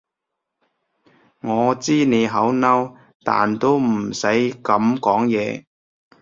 [1.41, 5.65] 我知你好嬲，但都唔使噉講嘢